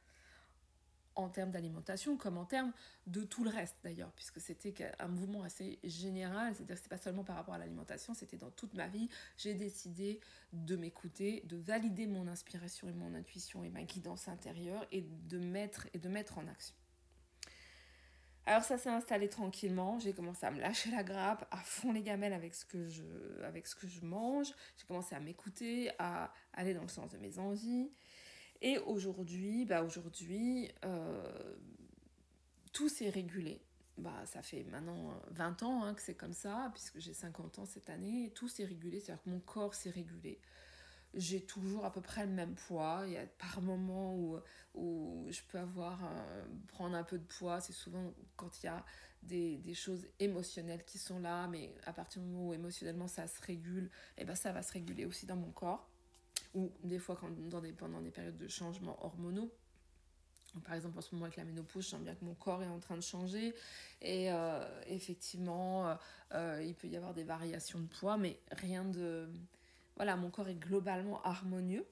en 1.15 1.29
termes 1.29 1.51
d'alimentation 1.51 2.17
comme 2.17 2.37
en 2.37 2.45
termes 2.45 2.71
de 3.07 3.23
tout 3.23 3.43
le 3.43 3.49
reste 3.49 3.77
d'ailleurs, 3.83 4.11
puisque 4.13 4.39
c'était 4.39 4.91
un 4.99 5.07
mouvement 5.07 5.43
assez 5.43 5.79
général, 5.83 6.55
c'est-à-dire 6.55 6.75
que 6.75 6.81
c'est 6.81 6.89
pas 6.89 6.97
seulement 6.97 7.23
par 7.23 7.35
rapport 7.35 7.53
à 7.53 7.57
l'alimentation, 7.57 8.13
c'était 8.13 8.37
dans 8.37 8.51
toute 8.51 8.73
ma 8.73 8.87
vie. 8.87 9.09
J'ai 9.37 9.53
décidé 9.53 10.19
de 10.51 10.75
m'écouter, 10.75 11.41
de 11.45 11.57
valider 11.57 12.07
mon 12.07 12.27
inspiration 12.27 12.87
et 12.87 12.93
mon 12.93 13.13
intuition 13.13 13.63
et 13.63 13.69
ma 13.69 13.83
guidance 13.83 14.27
intérieure 14.27 14.85
et 14.91 15.01
de 15.01 15.39
mettre, 15.39 15.87
et 15.93 15.99
de 15.99 16.09
mettre 16.09 16.37
en 16.37 16.47
action. 16.47 16.75
Alors 18.45 18.63
ça 18.63 18.77
s'est 18.77 18.89
installé 18.89 19.29
tranquillement, 19.29 19.99
j'ai 19.99 20.11
commencé 20.11 20.45
à 20.45 20.51
me 20.51 20.59
lâcher 20.59 20.91
la 20.91 21.03
grappe, 21.03 21.47
à 21.49 21.57
fond 21.57 21.93
les 21.93 22.01
gamelles 22.01 22.33
avec 22.33 22.53
ce 22.53 22.65
que 22.65 22.89
je, 22.89 23.03
avec 23.43 23.67
ce 23.67 23.75
que 23.75 23.87
je 23.87 24.01
mange, 24.01 24.53
j'ai 24.77 24.85
commencé 24.85 25.15
à 25.15 25.21
m'écouter, 25.21 25.91
à 25.97 26.33
aller 26.51 26.73
dans 26.73 26.81
le 26.81 26.89
sens 26.89 27.09
de 27.11 27.17
mes 27.17 27.39
envies. 27.39 27.89
Et 28.63 28.79
aujourd'hui, 28.79 29.65
bah 29.65 29.83
aujourd'hui, 29.83 30.71
euh, 30.85 31.55
tout 32.71 32.89
s'est 32.89 33.09
régulé. 33.09 33.61
Bah, 33.97 34.25
ça 34.25 34.41
fait 34.41 34.63
maintenant 34.63 35.13
20 35.31 35.61
ans 35.61 35.83
hein, 35.83 35.93
que 35.93 36.01
c'est 36.01 36.15
comme 36.15 36.33
ça, 36.33 36.71
puisque 36.73 36.97
j'ai 36.97 37.13
50 37.13 37.59
ans 37.59 37.65
cette 37.65 37.91
année, 37.91 38.31
tout 38.33 38.47
s'est 38.47 38.65
régulé, 38.65 38.99
c'est-à-dire 38.99 39.21
que 39.23 39.29
mon 39.29 39.39
corps 39.39 39.75
s'est 39.75 39.91
régulé 39.91 40.39
j'ai 41.13 41.41
toujours 41.41 41.85
à 41.85 41.91
peu 41.91 42.01
près 42.01 42.25
le 42.25 42.31
même 42.31 42.55
poids. 42.55 43.03
Il 43.05 43.13
y 43.13 43.17
a 43.17 43.25
par 43.25 43.61
moments 43.61 44.15
où, 44.15 44.39
où 44.73 45.27
je 45.29 45.41
peux 45.47 45.59
avoir 45.59 45.99
prendre 46.67 46.95
un 46.95 47.03
peu 47.03 47.17
de 47.19 47.25
poids. 47.25 47.61
C'est 47.61 47.73
souvent 47.73 48.13
quand 48.35 48.63
il 48.63 48.65
y 48.65 48.69
a 48.69 48.83
des, 49.21 49.57
des, 49.57 49.73
choses 49.73 50.05
émotionnelles 50.19 50.83
qui 50.83 50.97
sont 50.97 51.19
là, 51.19 51.47
mais 51.47 51.73
à 51.85 51.93
partir 51.93 52.21
du 52.21 52.27
moment 52.27 52.49
où 52.49 52.53
émotionnellement 52.53 53.07
ça 53.07 53.27
se 53.27 53.41
régule, 53.41 53.85
et 54.17 54.23
eh 54.23 54.25
ben 54.25 54.35
ça 54.35 54.51
va 54.51 54.61
se 54.61 54.73
réguler 54.73 55.05
aussi 55.05 55.25
dans 55.25 55.37
mon 55.37 55.51
corps. 55.51 55.87
Ou 56.53 56.71
des 56.83 56.99
fois 56.99 57.15
quand, 57.15 57.29
dans 57.49 57.61
des, 57.61 57.71
pendant 57.71 58.01
des 58.01 58.11
périodes 58.11 58.37
de 58.37 58.47
changements 58.47 59.03
hormonaux. 59.03 59.51
Par 60.63 60.75
exemple, 60.75 60.99
en 60.99 61.01
ce 61.01 61.15
moment 61.15 61.25
avec 61.25 61.37
la 61.37 61.45
ménopause, 61.45 61.83
je 61.83 61.89
sens 61.89 62.01
bien 62.01 62.13
que 62.13 62.23
mon 62.23 62.35
corps 62.35 62.61
est 62.61 62.67
en 62.67 62.79
train 62.79 62.95
de 62.95 63.01
changer. 63.01 63.55
Et 64.01 64.31
euh, 64.31 64.63
effectivement, 64.85 65.87
euh, 65.87 65.95
euh, 66.33 66.63
il 66.63 66.75
peut 66.75 66.87
y 66.87 66.95
avoir 66.95 67.13
des 67.13 67.23
variations 67.23 67.79
de 67.79 67.87
poids, 67.87 68.17
mais 68.17 68.39
rien 68.51 68.85
de 68.85 69.29
voilà, 69.95 70.15
mon 70.15 70.29
corps 70.29 70.47
est 70.49 70.55
globalement 70.55 71.21
harmonieux. 71.23 71.85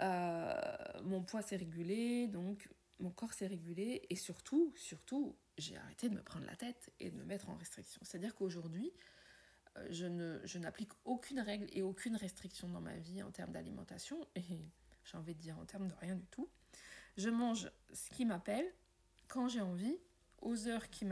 Mon 0.00 1.22
poids 1.22 1.42
s'est 1.42 1.56
régulé, 1.56 2.28
donc 2.28 2.68
mon 2.98 3.10
corps 3.10 3.32
s'est 3.32 3.46
régulé 3.46 4.02
et 4.10 4.16
surtout, 4.16 4.72
surtout, 4.76 5.36
j'ai 5.58 5.76
arrêté 5.76 6.08
de 6.08 6.14
me 6.14 6.22
prendre 6.22 6.46
la 6.46 6.56
tête 6.56 6.92
et 7.00 7.10
de 7.10 7.16
me 7.16 7.24
mettre 7.24 7.48
en 7.48 7.56
restriction. 7.56 8.00
C'est-à-dire 8.04 8.34
qu'aujourd'hui, 8.34 8.92
je, 9.90 10.06
ne, 10.06 10.40
je 10.44 10.58
n'applique 10.58 10.90
aucune 11.04 11.40
règle 11.40 11.66
et 11.72 11.82
aucune 11.82 12.16
restriction 12.16 12.68
dans 12.68 12.80
ma 12.80 12.96
vie 12.96 13.22
en 13.22 13.30
termes 13.30 13.52
d'alimentation 13.52 14.26
et 14.34 14.42
j'ai 15.04 15.16
envie 15.16 15.34
de 15.34 15.40
dire 15.40 15.58
en 15.58 15.64
termes 15.64 15.88
de 15.88 15.94
rien 16.00 16.16
du 16.16 16.26
tout. 16.26 16.48
Je 17.16 17.30
mange 17.30 17.70
ce 17.92 18.10
qui 18.10 18.24
m'appelle, 18.24 18.66
quand 19.28 19.48
j'ai 19.48 19.60
envie, 19.60 19.98
aux 20.42 20.68
heures 20.68 20.90
qui, 20.90 21.06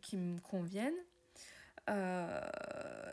qui 0.00 0.16
me 0.16 0.40
conviennent, 0.40 0.94
euh, 1.90 2.40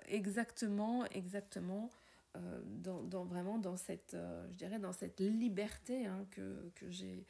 exactement, 0.07 1.05
exactement 1.07 1.89
euh, 2.37 2.61
dans, 2.65 3.03
dans, 3.03 3.25
vraiment 3.25 3.57
dans 3.57 3.75
cette, 3.75 4.13
euh, 4.13 4.47
je 4.51 4.55
dirais, 4.55 4.79
dans 4.79 4.93
cette 4.93 5.19
liberté 5.19 6.05
hein, 6.05 6.25
que, 6.31 6.71
que 6.75 6.89
j'ai 6.89 7.25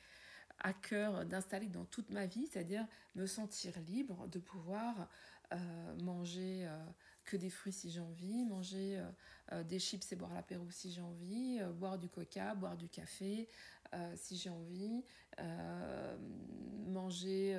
à 0.59 0.73
cœur 0.73 1.25
d'installer 1.25 1.67
dans 1.67 1.85
toute 1.85 2.11
ma 2.11 2.27
vie, 2.27 2.47
c'est-à-dire 2.47 2.85
me 3.15 3.25
sentir 3.25 3.73
libre 3.87 4.27
de 4.27 4.39
pouvoir 4.39 5.09
manger 6.03 6.69
que 7.25 7.37
des 7.37 7.49
fruits 7.49 7.73
si 7.73 7.89
j'ai 7.91 7.99
envie, 7.99 8.43
manger 8.45 9.01
des 9.65 9.79
chips 9.79 10.11
et 10.11 10.15
boire 10.15 10.33
l'apéro 10.33 10.69
si 10.71 10.91
j'ai 10.91 11.01
envie, 11.01 11.59
boire 11.75 11.97
du 11.97 12.09
coca, 12.09 12.55
boire 12.55 12.77
du 12.77 12.89
café 12.89 13.47
si 14.15 14.37
j'ai 14.37 14.49
envie, 14.49 15.03
manger 16.87 17.57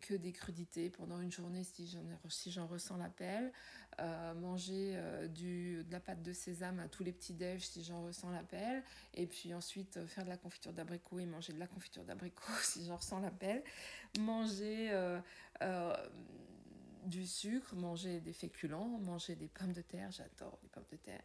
que 0.00 0.14
des 0.14 0.32
crudités 0.32 0.90
pendant 0.90 1.20
une 1.20 1.32
journée 1.32 1.64
si 1.64 1.86
j'en, 1.88 2.00
si 2.28 2.58
ressens 2.58 2.96
l'appel, 2.96 3.52
euh, 4.00 4.34
manger 4.34 4.94
euh, 4.96 5.28
du, 5.28 5.84
de 5.84 5.92
la 5.92 6.00
pâte 6.00 6.20
de 6.20 6.32
sésame 6.32 6.80
à 6.80 6.88
tous 6.88 7.04
les 7.04 7.12
petits 7.12 7.32
déj 7.32 7.64
si 7.64 7.84
j'en 7.84 8.02
ressens 8.02 8.30
l'appel, 8.30 8.82
et 9.14 9.26
puis 9.26 9.54
ensuite 9.54 9.98
euh, 9.98 10.06
faire 10.06 10.24
de 10.24 10.30
la 10.30 10.36
confiture 10.36 10.72
d'abricot 10.72 11.20
et 11.20 11.26
manger 11.26 11.52
de 11.52 11.60
la 11.60 11.68
confiture 11.68 12.02
d'abricot 12.02 12.52
si 12.62 12.84
j'en 12.86 12.96
ressens 12.96 13.20
l'appel, 13.20 13.62
manger 14.18 14.90
du 17.04 17.26
sucre, 17.26 17.74
manger 17.76 18.20
des 18.20 18.32
féculents, 18.32 18.98
manger 19.00 19.36
des 19.36 19.48
pommes 19.48 19.72
de 19.72 19.82
terre, 19.82 20.10
j'adore 20.10 20.58
les 20.62 20.68
pommes 20.68 20.86
de 20.90 20.96
terre, 20.96 21.22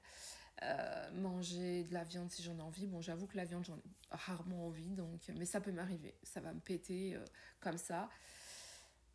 manger 1.14 1.84
de 1.86 1.94
la 1.94 2.04
viande 2.04 2.30
si 2.32 2.44
j'en 2.44 2.58
ai 2.58 2.62
envie. 2.62 2.88
Bon, 2.88 3.02
j'avoue 3.02 3.28
que 3.28 3.38
la 3.38 3.46
viande, 3.46 3.66
j'en 3.66 3.78
ai 3.78 3.84
rarement 4.12 4.68
envie, 4.68 4.96
donc, 4.96 5.32
mais 5.38 5.46
ça 5.46 5.62
peut 5.62 5.72
m'arriver, 5.72 6.16
ça 6.24 6.42
va 6.42 6.54
me 6.54 6.60
péter 6.60 7.18
comme 7.60 7.78
ça. 7.78 8.10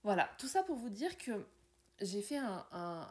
Voilà, 0.02 0.30
tout 0.38 0.48
ça 0.48 0.62
pour 0.62 0.76
vous 0.76 0.90
dire 0.90 1.16
que 1.16 1.46
j'ai 2.00 2.22
fait 2.22 2.36
un, 2.36 2.66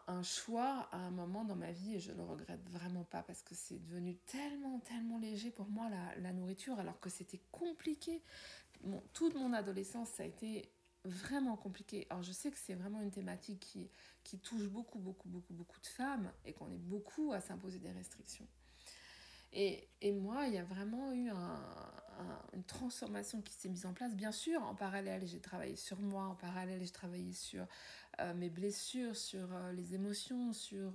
un, 0.07 0.23
choix 0.23 0.87
à 0.91 0.97
un 0.97 1.11
moment 1.11 1.45
dans 1.45 1.55
ma 1.55 1.71
vie 1.71 1.95
et 1.95 1.99
je 1.99 2.11
ne 2.11 2.17
le 2.17 2.23
regrette 2.23 2.67
vraiment 2.69 3.03
pas 3.05 3.23
parce 3.23 3.41
que 3.41 3.55
c'est 3.55 3.79
devenu 3.79 4.15
tellement, 4.25 4.79
tellement 4.79 5.17
léger 5.17 5.51
pour 5.51 5.67
moi 5.69 5.89
la, 6.19 6.33
nourriture 6.33 6.79
alors 6.79 6.99
que 6.99 7.09
c'était 7.09 7.41
compliqué. 7.51 8.21
Toute 9.13 9.35
mon 9.35 9.53
adolescence, 9.53 10.09
ça 10.09 10.23
a 10.23 10.25
été 10.25 10.69
vraiment 11.05 11.57
compliqué. 11.57 12.07
Alors 12.09 12.23
je 12.23 12.31
sais 12.31 12.51
que 12.51 12.57
c'est 12.57 12.75
vraiment 12.75 13.01
une 13.01 13.11
thématique 13.11 13.59
qui, 13.59 13.89
qui 14.23 14.39
touche 14.39 14.67
beaucoup, 14.67 14.99
beaucoup, 14.99 15.29
beaucoup, 15.29 15.53
beaucoup 15.53 15.79
de 15.79 15.87
femmes 15.87 16.31
et 16.45 16.53
qu'on 16.53 16.71
est 16.71 16.77
beaucoup 16.77 17.33
à 17.33 17.41
s'imposer 17.41 17.79
des 17.79 17.91
restrictions. 17.91 18.47
Et, 19.55 19.87
et, 20.01 20.11
moi, 20.11 20.47
il 20.47 20.55
y 20.55 20.57
a 20.57 20.63
vraiment 20.63 21.13
eu 21.13 21.29
un, 21.29 21.61
une 22.53 22.63
transformation 22.63 23.41
qui 23.41 23.53
s'est 23.53 23.69
mise 23.69 23.85
en 23.85 23.93
place. 23.93 24.15
Bien 24.15 24.31
sûr, 24.31 24.61
en 24.63 24.75
parallèle, 24.75 25.25
j'ai 25.25 25.39
travaillé 25.39 25.75
sur 25.75 25.99
moi, 25.99 26.25
en 26.25 26.35
parallèle, 26.35 26.81
j'ai 26.81 26.91
travaillé 26.91 27.33
sur 27.33 27.65
euh, 28.19 28.33
mes 28.33 28.49
blessures, 28.49 29.15
sur 29.15 29.53
euh, 29.53 29.71
les 29.73 29.93
émotions, 29.95 30.53
sur, 30.53 30.91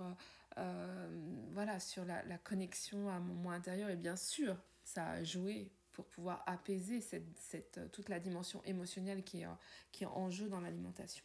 euh, 0.58 1.46
voilà, 1.52 1.80
sur 1.80 2.04
la, 2.04 2.38
connexion 2.38 3.08
à 3.10 3.18
mon 3.20 3.34
moi 3.34 3.54
intérieur. 3.54 3.90
Et 3.90 3.96
bien 3.96 4.16
sûr, 4.16 4.56
ça 4.84 5.08
a 5.08 5.24
joué 5.24 5.70
pour 5.98 6.06
pouvoir 6.06 6.44
apaiser 6.46 7.00
cette, 7.00 7.36
cette, 7.40 7.90
toute 7.90 8.08
la 8.08 8.20
dimension 8.20 8.62
émotionnelle 8.62 9.24
qui 9.24 9.40
est, 9.40 9.48
qui 9.90 10.04
est 10.04 10.06
en 10.06 10.30
jeu 10.30 10.48
dans 10.48 10.60
l'alimentation. 10.60 11.24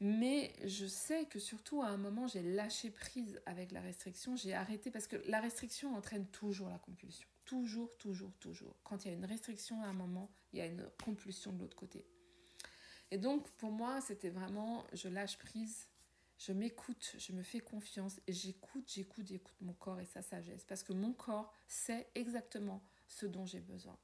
Mais 0.00 0.54
je 0.64 0.86
sais 0.86 1.26
que 1.26 1.38
surtout 1.38 1.82
à 1.82 1.88
un 1.88 1.98
moment, 1.98 2.26
j'ai 2.26 2.40
lâché 2.40 2.88
prise 2.88 3.38
avec 3.44 3.70
la 3.70 3.82
restriction, 3.82 4.34
j'ai 4.34 4.54
arrêté 4.54 4.90
parce 4.90 5.06
que 5.06 5.16
la 5.26 5.40
restriction 5.40 5.94
entraîne 5.94 6.26
toujours 6.28 6.70
la 6.70 6.78
compulsion. 6.78 7.28
Toujours, 7.44 7.94
toujours, 7.98 8.32
toujours. 8.40 8.74
Quand 8.82 9.04
il 9.04 9.08
y 9.08 9.10
a 9.10 9.14
une 9.14 9.26
restriction 9.26 9.82
à 9.82 9.88
un 9.88 9.92
moment, 9.92 10.30
il 10.54 10.60
y 10.60 10.62
a 10.62 10.66
une 10.66 10.88
compulsion 11.04 11.52
de 11.52 11.58
l'autre 11.58 11.76
côté. 11.76 12.06
Et 13.10 13.18
donc, 13.18 13.50
pour 13.58 13.72
moi, 13.72 14.00
c'était 14.00 14.30
vraiment, 14.30 14.86
je 14.94 15.08
lâche 15.08 15.36
prise, 15.36 15.86
je 16.38 16.52
m'écoute, 16.54 17.14
je 17.18 17.32
me 17.32 17.42
fais 17.42 17.60
confiance 17.60 18.20
et 18.26 18.32
j'écoute, 18.32 18.90
j'écoute, 18.90 19.26
j'écoute 19.26 19.60
mon 19.60 19.74
corps 19.74 20.00
et 20.00 20.06
sa 20.06 20.22
sagesse. 20.22 20.64
Parce 20.64 20.82
que 20.82 20.94
mon 20.94 21.12
corps 21.12 21.52
sait 21.68 22.08
exactement 22.14 22.82
ce 23.10 23.26
dont 23.26 23.44
j'ai 23.44 23.60
besoin. 23.60 23.98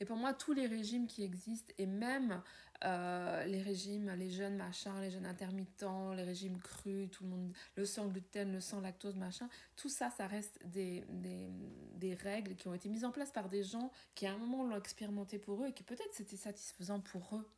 Et 0.00 0.04
pour 0.04 0.16
moi, 0.16 0.32
tous 0.32 0.52
les 0.52 0.66
régimes 0.66 1.06
qui 1.06 1.24
existent, 1.24 1.72
et 1.76 1.86
même 1.86 2.40
euh, 2.84 3.44
les 3.44 3.60
régimes, 3.60 4.10
les 4.12 4.30
jeunes 4.30 4.56
machins, 4.56 5.00
les 5.00 5.10
jeunes 5.10 5.26
intermittents, 5.26 6.12
les 6.14 6.22
régimes 6.22 6.58
crus, 6.60 7.10
tout 7.10 7.24
le 7.24 7.30
monde, 7.30 7.52
le 7.74 7.84
sans 7.84 8.06
gluten, 8.06 8.52
le 8.52 8.60
sans 8.60 8.80
lactose, 8.80 9.16
machin, 9.16 9.48
tout 9.76 9.88
ça, 9.88 10.10
ça 10.10 10.28
reste 10.28 10.60
des, 10.64 11.04
des, 11.08 11.48
des 11.96 12.14
règles 12.14 12.54
qui 12.54 12.68
ont 12.68 12.74
été 12.74 12.88
mises 12.88 13.04
en 13.04 13.10
place 13.10 13.32
par 13.32 13.48
des 13.48 13.64
gens 13.64 13.90
qui 14.14 14.26
à 14.26 14.32
un 14.32 14.38
moment 14.38 14.64
l'ont 14.64 14.76
expérimenté 14.76 15.38
pour 15.38 15.64
eux 15.64 15.68
et 15.68 15.72
qui 15.72 15.82
peut-être 15.82 16.14
c'était 16.14 16.36
satisfaisant 16.36 17.00
pour 17.00 17.36
eux. 17.36 17.50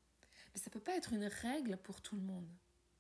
Mais 0.55 0.61
ça 0.61 0.71
peut 0.71 0.81
pas 0.81 0.97
être 0.97 1.13
une 1.13 1.27
règle 1.27 1.77
pour 1.77 2.01
tout 2.01 2.17
le 2.17 2.23
monde. 2.23 2.49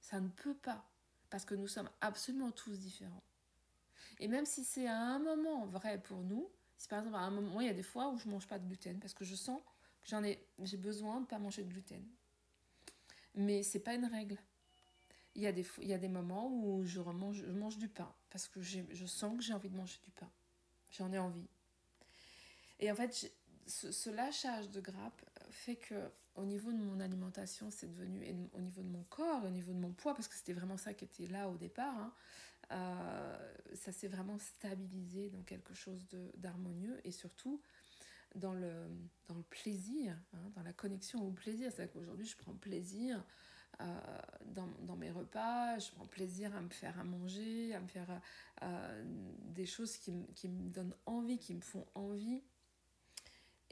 Ça 0.01 0.21
ne 0.21 0.29
peut 0.29 0.55
pas. 0.55 0.87
Parce 1.31 1.45
que 1.45 1.55
nous 1.55 1.69
sommes 1.69 1.91
absolument 2.01 2.51
tous 2.51 2.79
différents. 2.79 3.23
Et 4.19 4.29
même 4.29 4.45
si 4.45 4.65
c'est 4.65 4.87
à 4.87 4.99
un 4.99 5.19
moment 5.19 5.67
vrai 5.67 5.99
pour 6.03 6.23
nous, 6.23 6.51
par 6.89 7.01
exemple 7.01 7.17
à 7.17 7.21
un 7.21 7.31
moment, 7.31 7.61
il 7.61 7.67
y 7.67 7.71
a 7.71 7.75
des 7.75 7.83
fois 7.83 8.11
où 8.11 8.19
je 8.19 8.29
mange 8.29 8.47
pas 8.47 8.59
de 8.59 8.67
gluten 8.67 8.99
parce 8.99 9.15
que 9.15 9.25
je 9.25 9.35
sens 9.35 9.61
que 10.03 10.09
j'en 10.09 10.25
ai, 10.25 10.43
j'ai 10.63 10.77
besoin 10.77 11.21
de 11.21 11.27
pas 11.27 11.39
manger 11.39 11.63
de 11.63 11.69
gluten. 11.69 12.05
Mais 13.35 13.63
c'est 13.63 13.81
pas 13.81 13.95
une 13.95 14.07
règle. 14.07 14.39
Il 15.37 15.43
y, 15.43 15.47
a 15.47 15.53
des, 15.53 15.65
il 15.81 15.89
y 15.89 15.95
a 15.95 15.99
des 15.99 16.09
moments 16.09 16.49
où 16.51 16.85
je, 16.85 17.01
mange, 17.01 17.45
je 17.47 17.53
mange 17.53 17.79
du 17.79 17.89
pain 17.89 18.13
parce 18.31 18.49
que 18.49 18.61
je 18.61 19.07
sens 19.07 19.37
que 19.37 19.43
j'ai 19.43 19.53
envie 19.53 19.69
de 19.71 19.77
manger 19.77 19.99
du 20.03 20.11
pain. 20.11 20.29
J'en 20.91 21.13
ai 21.13 21.19
envie. 21.19 21.47
Et 22.81 22.91
en 22.91 22.95
fait, 22.95 23.33
ce, 23.67 23.93
ce, 23.93 24.11
lâchage 24.11 24.71
de 24.71 24.81
grappe 24.81 25.23
fait 25.51 25.77
que 25.77 26.11
au 26.35 26.45
niveau 26.45 26.73
de 26.73 26.79
mon 26.79 27.01
alimentation, 27.01 27.71
c'est 27.71 27.87
devenu, 27.87 28.25
et 28.25 28.35
au 28.55 28.61
niveau 28.61 28.83
de 28.83 28.89
mon 28.89 29.03
corps, 29.05 29.45
au 29.45 29.51
niveau 29.51 29.73
de 29.73 29.79
mon 29.79 29.93
poids, 29.93 30.15
parce 30.15 30.29
que 30.29 30.35
c'était 30.35 30.53
vraiment 30.53 30.77
ça 30.77 30.95
qui 30.95 31.05
était 31.05 31.27
là 31.27 31.49
au 31.49 31.57
départ, 31.57 31.97
hein, 31.97 32.13
euh, 32.73 33.55
ça 33.75 33.93
s'est 33.93 34.09
vraiment 34.09 34.39
stabilisé 34.39 35.31
dans 35.31 35.43
quelque 35.43 35.75
chose 35.75 36.07
d'harmonieux 36.37 37.01
et 37.05 37.11
surtout 37.11 37.61
dans 38.37 38.55
le, 38.55 38.89
dans 39.27 39.35
le 39.35 39.43
plaisir, 39.43 40.17
hein, 40.35 40.51
dans 40.55 40.63
la 40.63 40.73
connexion 40.73 41.27
au 41.27 41.33
plaisir. 41.33 41.73
C'est-à-dire 41.73 41.93
qu'aujourd'hui, 41.93 42.27
je 42.27 42.37
prends 42.37 42.55
plaisir 42.55 43.25
euh, 43.81 44.01
dans, 44.45 44.69
dans, 44.83 44.97
mes 44.97 45.11
repas, 45.11 45.79
je 45.79 45.91
prends 45.93 46.07
plaisir 46.07 46.55
à 46.55 46.61
me 46.61 46.69
faire 46.69 46.99
à 46.99 47.05
manger, 47.05 47.75
à 47.75 47.81
me 47.81 47.89
faire 47.89 48.21
euh, 48.63 49.05
des 49.55 49.67
choses 49.67 49.97
qui, 49.97 50.13
qui, 50.35 50.49
me 50.49 50.69
donnent 50.69 50.95
envie, 51.07 51.39
qui 51.39 51.55
me 51.55 51.61
font 51.61 51.87
envie. 51.95 52.43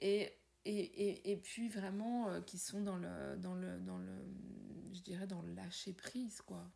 Et, 0.00 0.32
et, 0.64 0.78
et, 0.78 1.32
et 1.32 1.36
puis 1.36 1.68
vraiment 1.68 2.40
qui 2.42 2.58
sont 2.58 2.80
dans 2.80 2.96
le, 2.96 3.36
dans, 3.36 3.54
le, 3.54 3.78
dans 3.80 3.98
le, 3.98 4.12
je 4.92 5.00
dirais, 5.02 5.26
dans 5.26 5.42
le 5.42 5.52
lâcher 5.54 5.92
prise, 5.92 6.40
quoi. 6.40 6.68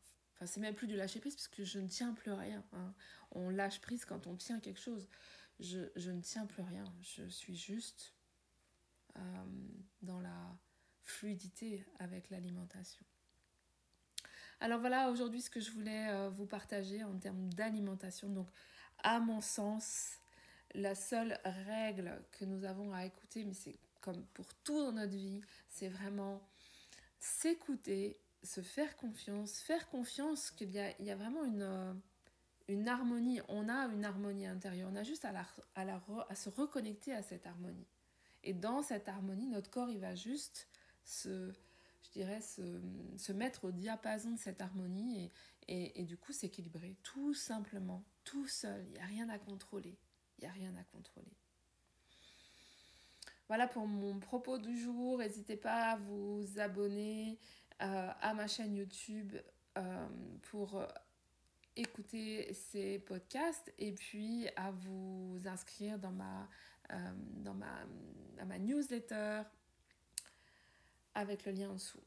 C'est 0.47 0.61
même 0.61 0.75
plus 0.75 0.87
du 0.87 0.97
lâcher 0.97 1.21
prise, 1.21 1.35
parce 1.35 1.49
que 1.49 1.65
je 1.65 1.79
ne 1.79 1.89
tiens 1.89 2.13
plus 2.15 2.33
rien. 2.33 2.65
Hein. 2.73 2.95
On 3.33 3.51
lâche 3.51 3.81
prise 3.81 4.05
quand 4.05 4.27
on 4.27 4.37
tient 4.37 4.61
quelque 4.61 4.81
chose 4.81 5.09
je, 5.63 5.79
je, 5.97 6.11
ne 6.11 6.21
tiens 6.21 6.47
plus 6.47 6.63
rien. 6.63 6.85
Je 7.01 7.25
suis 7.29 7.57
juste 7.57 8.13
euh, 9.17 9.21
dans 10.03 10.21
la 10.21 10.57
fluidité 11.05 11.85
avec 11.99 12.31
l'alimentation. 12.31 13.05
Alors 14.61 14.81
voilà 14.81 15.11
aujourd'hui 15.11 15.41
ce 15.41 15.51
que 15.51 15.61
je 15.61 15.71
voulais 15.73 16.09
euh, 16.11 16.31
vous 16.31 16.47
partager 16.47 17.03
en 17.03 17.17
termes 17.19 17.53
d'alimentation. 17.53 18.29
Donc 18.29 18.49
à 18.99 19.19
mon 19.19 19.41
sens, 19.41 20.19
la 20.75 20.95
seule 20.95 21.39
règle 21.45 22.23
que 22.33 22.45
nous 22.45 22.65
avons 22.65 22.93
à 22.93 23.05
écouter, 23.05 23.45
mais 23.45 23.55
c'est 23.55 23.77
comme 24.01 24.25
pour 24.35 24.53
tout 24.65 24.79
dans 24.79 24.93
notre 24.93 25.13
vie, 25.13 25.41
c'est 25.69 25.89
vraiment 25.89 26.41
s'écouter, 27.19 28.19
se 28.43 28.61
faire 28.61 28.97
confiance, 28.97 29.59
faire 29.61 29.89
confiance 29.89 30.51
qu'il 30.51 30.71
y 30.71 30.79
a, 30.79 30.93
il 31.01 31.07
y 31.07 31.11
a 31.11 31.17
vraiment 31.17 31.45
une... 31.45 31.63
Euh, 31.63 31.93
une 32.69 32.87
harmonie, 32.87 33.41
on 33.49 33.69
a 33.69 33.87
une 33.89 34.05
harmonie 34.05 34.47
intérieure, 34.47 34.89
on 34.91 34.97
a 34.97 35.03
juste 35.03 35.25
à, 35.25 35.33
la, 35.33 35.45
à, 35.75 35.85
la, 35.85 36.01
à 36.29 36.35
se 36.37 36.49
reconnecter 36.49 37.13
à 37.13 37.21
cette 37.21 37.45
harmonie. 37.45 37.87
Et 38.45 38.55
dans 38.55 38.83
cette 38.83 39.09
harmonie, 39.09 39.49
notre 39.49 39.69
corps, 39.69 39.91
il 39.91 39.99
va 39.99 40.15
juste 40.15 40.69
se, 41.05 41.53
je 42.05 42.11
dirais, 42.13 42.41
se, 42.41 42.81
se 43.17 43.33
mettre 43.33 43.65
au 43.65 43.73
diapason 43.73 44.31
de 44.31 44.39
cette 44.39 44.63
harmonie 44.63 45.25
et, 45.25 45.33
et, 45.69 46.01
et 46.01 46.05
du 46.05 46.17
coup 46.17 46.33
s'équilibrer, 46.33 46.97
tout 47.03 47.35
simplement, 47.35 48.05
tout 48.25 48.47
seul. 48.47 48.87
Il 48.87 48.93
n'y 48.93 49.01
a 49.01 49.07
rien 49.07 49.29
à 49.29 49.39
contrôler. 49.39 49.99
Il 50.39 50.43
n'y 50.43 50.49
a 50.49 50.53
rien 50.53 50.75
à 50.77 50.85
contrôler. 50.85 51.37
Voilà 53.49 53.67
pour 53.67 53.87
mon 53.87 54.19
propos 54.21 54.57
du 54.57 54.81
jour. 54.81 55.19
N'hésitez 55.19 55.57
pas 55.57 55.91
à 55.91 55.97
vous 55.97 56.47
abonner 56.59 57.39
à 57.83 58.35
ma 58.35 58.47
chaîne 58.47 58.77
YouTube 58.77 59.35
euh, 59.79 60.09
pour 60.43 60.87
écouter 61.77 62.53
ces 62.53 62.99
podcasts 62.99 63.73
et 63.79 63.93
puis 63.93 64.47
à 64.57 64.71
vous 64.71 65.41
inscrire 65.47 65.99
dans 65.99 66.11
ma, 66.11 66.49
euh, 66.93 67.13
dans 67.37 67.55
ma, 67.55 67.87
ma 68.45 68.59
newsletter 68.59 69.43
avec 71.15 71.47
le 71.47 71.53
lien 71.53 71.71
en 71.71 71.75
dessous. 71.75 72.03